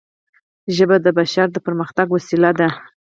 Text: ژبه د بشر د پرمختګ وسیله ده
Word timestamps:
ژبه 0.75 0.97
د 1.01 1.07
بشر 1.17 1.47
د 1.51 1.57
پرمختګ 1.65 2.07
وسیله 2.11 2.51
ده 2.59 2.67